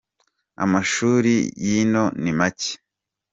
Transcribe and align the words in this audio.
Amashuri 0.63 1.33
yino 1.65 2.03
ni 2.21 2.31
make. 2.39 2.71